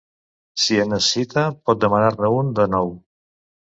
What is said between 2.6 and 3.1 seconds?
de nou.